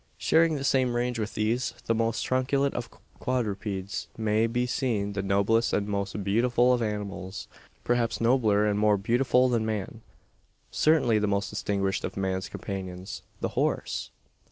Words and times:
Sharing 0.17 0.55
the 0.55 0.63
same 0.63 0.95
range 0.95 1.19
with 1.19 1.35
these, 1.35 1.75
the 1.85 1.93
most 1.93 2.23
truculent 2.23 2.73
of 2.73 2.89
quadrupeds, 3.19 4.07
may 4.17 4.47
be 4.47 4.65
seen 4.65 5.13
the 5.13 5.21
noblest 5.21 5.73
and 5.73 5.87
most 5.87 6.23
beautiful 6.23 6.73
of 6.73 6.81
animals 6.81 7.47
perhaps 7.83 8.19
nobler 8.19 8.65
and 8.65 8.79
more 8.79 8.97
beautiful 8.97 9.47
than 9.47 9.63
man 9.63 10.01
certainly 10.71 11.19
the 11.19 11.27
most 11.27 11.51
distinguished 11.51 12.03
of 12.03 12.17
man's 12.17 12.49
companions 12.49 13.21
the 13.41 13.49
horse! 13.49 14.09